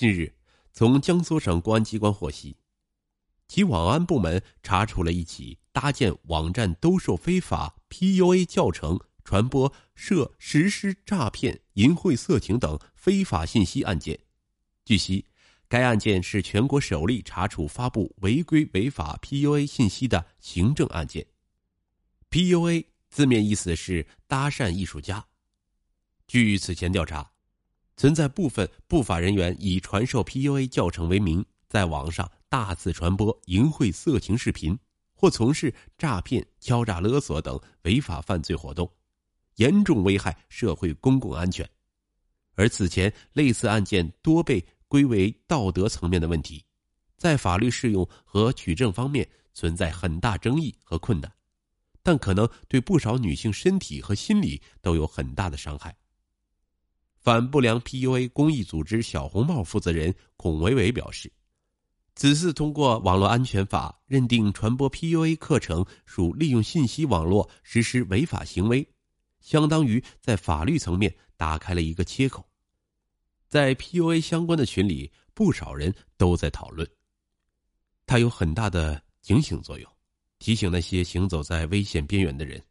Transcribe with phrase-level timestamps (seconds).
[0.00, 0.32] 近日，
[0.72, 2.56] 从江苏省公安机关获悉，
[3.46, 14.18] 其网安部门查处了一起搭建网站兜售非法 PUA 教程、传播涉实施诈骗、淫秽色情等非法信息案件。
[14.86, 15.26] 据悉，
[15.68, 21.26] 该案件是全国首例查处发布违规违法 PUA 信息的行政案件。
[22.30, 25.26] PUA 字面意思是搭讪艺术家。
[26.26, 27.29] 据此前调查。
[28.00, 34.78] 存在部分不法人员以传授 PUA 教程为名，在网上大肆传播淫秽色情视频，
[35.12, 38.90] 或从事诈骗、敲诈勒索等违法犯罪活动，
[39.56, 41.68] 严重危害社会公共安全。
[42.54, 46.64] 而此前类似案件多被归为道德层面的问题，
[47.18, 51.30] 在法律适用和取证方面存在很大争议和困难，
[52.02, 55.94] 但可能对不少女性身体和心理都有很大的伤害。
[57.20, 61.30] 反不良 PUA 公益组织“小红帽”负责人孔维维表示，
[62.14, 68.86] 此次通过网络安全法认定传播 PUA 课程属利用信息网络实施违法行为，
[69.40, 72.42] 相当于在法律层面打开了一个切口。
[73.48, 76.88] 在 PUA 相关的群里，不少人都在讨论，
[78.06, 79.92] 它有很大的警醒作用，
[80.38, 82.62] 提醒那些行走在危险边缘的人，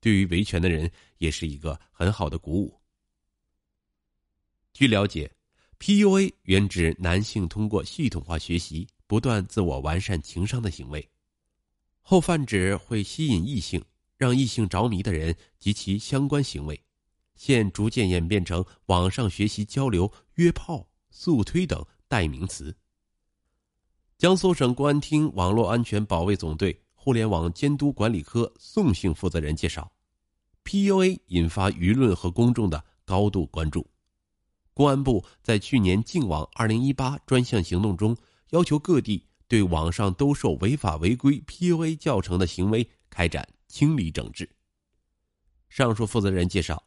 [0.00, 2.77] 对于维权的人也是一个很好的鼓舞。
[4.78, 5.28] 据了解
[5.80, 11.10] ，PUA 原指男性通过系统化学习，不断自我完善情商的行为，
[12.00, 13.84] 后泛指会吸引异性、
[14.16, 16.80] 让异性着迷的人及其相关行为，
[17.34, 22.72] 现逐渐演变成网上学习交流、约炮、速推等代名词。
[24.16, 29.90] 江苏省公安厅网络安全保卫总队互联网监督管理科宋姓负责人介绍
[30.62, 33.84] ，PUA 引发舆论和公众的高度关注。
[34.78, 38.16] 公安部在去年“净网二零一八”专项行动中，
[38.50, 44.48] 要求各地对网上兜售违法违规 PUA 教程的行为开展清理整治。
[45.68, 46.80] 上述负责人介绍，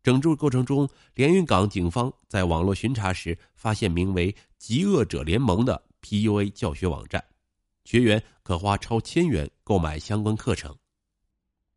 [0.00, 7.24] 整治过程中，连云港警方在网络巡查时发现名为“极恶者联盟”的 PUA 教学网站，
[7.84, 10.72] 学员可花超千元购买相关课程。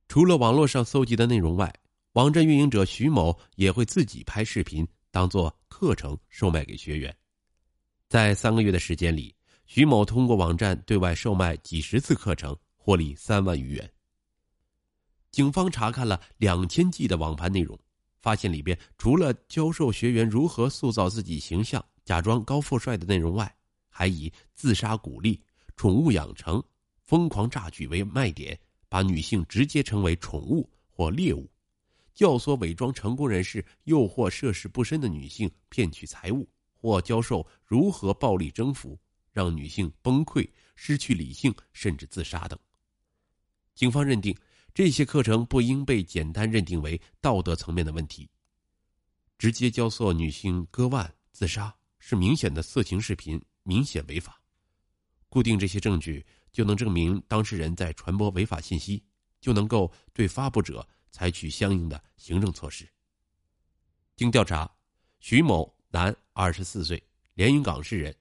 [0.08, 1.74] 除了网络上搜集的内容外，
[2.12, 4.88] 网站运营者徐某也会自己拍视频。
[5.12, 7.16] 当做课程售卖给学员，
[8.08, 9.36] 在三个月的时间里，
[9.66, 13.92] 徐某通过网站对外售卖几十次课程，获利三万余元。
[15.32, 17.78] 警方查看了两千 G 的网盘内容，
[18.22, 23.54] 发现里边除了教授学员如何塑造自己形象、假装高富帅的内容外，
[23.90, 25.42] 还以自杀鼓励、
[25.76, 26.64] 宠物养成、
[27.06, 28.58] 疯狂榨取为卖点，
[28.88, 31.50] 把女性直接称为宠物或猎物。
[32.14, 39.00] 教唆伪装成功人士，诱惑涉世不深的女性骗取财物，或教授如何暴力征服，
[39.32, 42.60] 让女性崩溃、失去理性，甚至自杀等。
[43.74, 44.38] 警方认定，
[44.74, 48.30] 这些课程不应被简单认定为道德层面的问题。
[49.38, 54.40] 直接教唆女性割腕自杀是明显的色情视频，明显违法。
[55.30, 59.02] 固定这些证据，就能证明当事人在传播违法信息，
[59.40, 60.88] 就能够对发布者。
[61.12, 62.88] 采取相应的行政措施。
[64.16, 64.70] 经调查，
[65.20, 67.02] 徐某，男，二十四岁，
[67.34, 68.16] 连云港市人，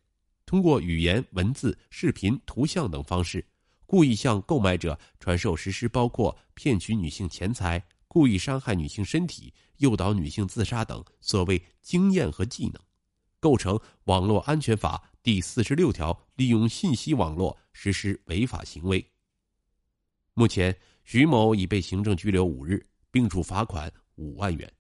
[0.45, 3.47] 通过语言、文字、视频、图像等方式，
[3.87, 12.83] 故意向购买者传授实施包括骗取女性钱财、故意伤害女性身体、诱导女性自杀等所谓经验和技能，
[13.39, 19.07] 构成《网络安全法》第四十六条利用信息网络实施违法行为。
[20.35, 20.77] 目前。
[21.13, 24.73] 徐某已被行政拘留五日，并处罚款五万元，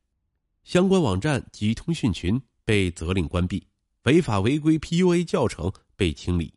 [0.62, 3.66] 相关网站及通讯群被责令关闭，
[4.04, 6.54] 违法违规 PUA 教程被清理。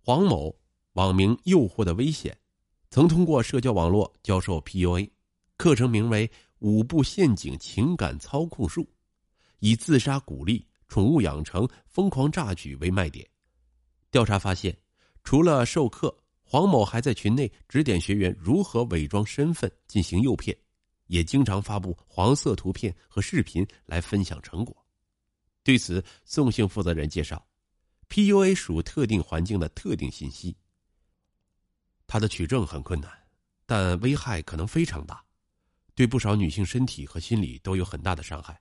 [0.00, 0.58] 黄某
[0.94, 2.34] 网名“诱惑的危险”，
[2.88, 5.10] 曾通过社交网络教授 PUA，
[5.58, 8.88] 课程名为“五步陷阱情感操控术”，
[9.60, 13.28] 以自杀鼓励、宠物养成、疯狂榨取为卖点。
[14.10, 14.74] 调查发现，
[15.22, 16.16] 除了授课。
[16.46, 20.56] 黄某还在群内指点学员如何伪装身份进行诱骗，
[21.06, 24.76] 也经常发布黄色图片和视频来分享成果。
[25.64, 27.44] 对此，宋姓负责人介绍
[28.10, 30.54] ：“PUA 属特定环境的特定信息，
[32.06, 33.10] 它的取证很困难，
[33.64, 35.24] 但危害可能非常大，
[35.94, 38.60] 对不少女性身体和心理都有很大的伤害。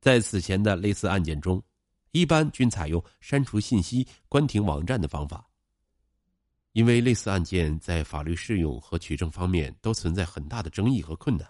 [0.00, 1.62] 在此前的类似案件中，
[2.10, 5.48] 一般均采用删除信息、关停网站的方法。”
[6.74, 11.48] 因为类似案件在法律适用和取证方面都存在很大的争议和困难，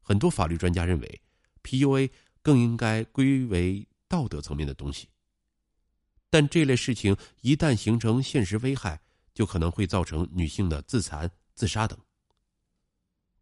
[0.00, 1.22] 很多法律专家认为
[1.62, 2.10] ，PUA
[2.42, 5.08] 更应该归为道德层面的东西。
[6.28, 9.00] 但这类事情一旦形成现实危害，
[9.32, 11.96] 就可能会造成女性的自残、自杀等。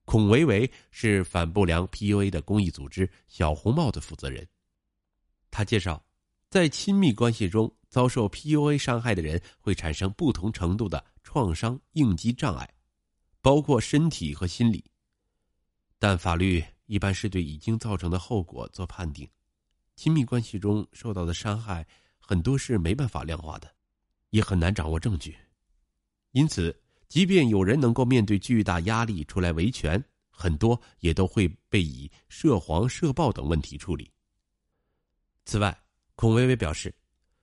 [0.04, 4.46] 孔维维是反不良 PUA 的公益组织“小红帽”的负责人。
[5.50, 6.04] 他介绍，
[6.56, 12.66] 在亲密关系中遭受 PUA 伤害的人会产生不同程度的创伤应激障碍，
[13.42, 14.82] 包括身体和心理。
[15.98, 19.28] 但法律一般是对已经造成的后果做判定，
[19.96, 21.86] 亲密关系中受到的伤害
[22.18, 23.70] 很多是没办法量化的，
[24.30, 25.36] 也很难掌握证据，
[26.32, 26.74] 因此。
[27.06, 34.10] 即便有人能够面对巨大压力出来维权，很多也都会被以涉黄、涉暴等问题处理。
[35.44, 35.78] 此外，
[36.16, 36.92] 孔薇薇表示，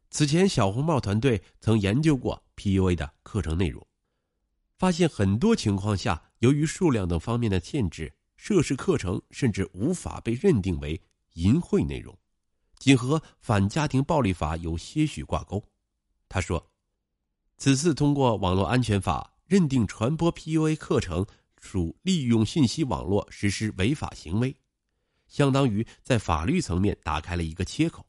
[0.10, 3.86] 此前小红帽团队曾研究过 PUA 的课程内容，
[4.78, 11.00] 发现很多情况下，由于数量等方面的限制，涉事课程甚至无法被认定为
[11.34, 12.18] 淫秽内容，
[12.80, 15.64] 仅和反家庭暴力法有些许挂钩。
[16.28, 16.72] 他说，
[17.58, 19.30] 此次通过网络安全法。
[19.46, 21.24] 认定传播 PUA 课程
[21.60, 24.56] 属利用信息网络实施违法行为，
[25.28, 28.04] 相当于在法律层面打开了一个切口。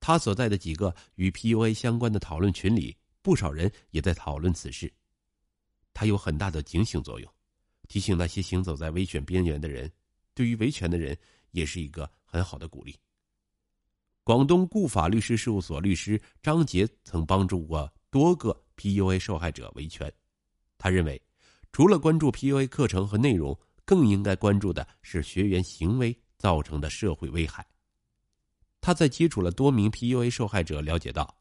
[0.00, 4.92] 他所在的几个与 PUA 相关的讨论群里，不少人也在讨论此事。
[5.92, 7.32] 他有很大的警醒作用，
[7.88, 9.90] 提醒那些行走在危险边缘的人，
[10.34, 11.16] 对于维权的人
[11.50, 12.94] 也是一个很好的鼓励。
[14.22, 20.12] 广东固法律师事务所律师张杰曾帮助过多个 PUA 受害者维权。
[20.76, 21.20] 他认为，
[21.72, 27.66] 除了关注 PUA 课程和内容，更应该关注的是学员行为造成的社会危害。
[28.80, 31.36] 他在接触了多名 PUA 受害者，了解到，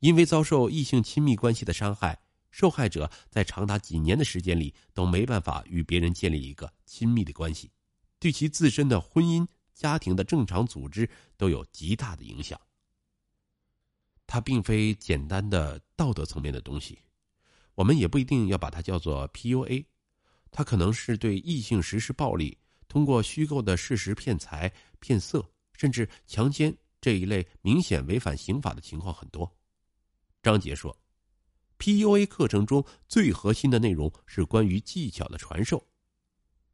[0.00, 2.18] 因为遭受异性亲密关系的伤害，
[2.50, 7.70] 受害者在长达几年的时间里都没办法与别人建立一个亲密的关系，
[8.18, 12.58] 对其自身的婚姻、家庭的正常组织都有极大的影响。
[14.26, 16.98] 它并非简单的道德层面的东西。
[17.74, 19.84] 我们也不一定要把它叫做 PUA，
[20.50, 22.56] 它可能是对异性实施暴力，
[22.88, 29.50] 通过虚构的事实骗财骗色，甚至强奸这一类明显违反刑法的情况很多。
[30.42, 30.96] 张杰说
[31.78, 35.84] ，PUA 课程中最核心的内容是关于技巧的传授。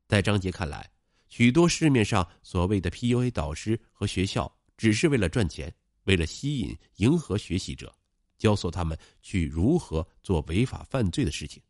[0.07, 0.91] 在张杰看来，
[1.29, 7.95] 许多市面上所谓的 PUA 导师和学校，只是为了赚钱，为了吸引迎合学习者。
[8.39, 11.63] 教唆他们去如何做违法犯罪的事情。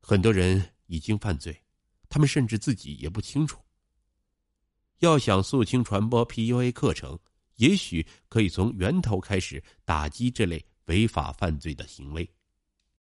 [0.00, 1.56] 很多人已经犯罪，
[2.08, 3.62] 他们甚至自己也不清楚。
[5.00, 7.18] 要想肃清传播 PUA 课程，
[7.56, 12.28] 也许可以从源头开始打击这类违法犯罪的行为。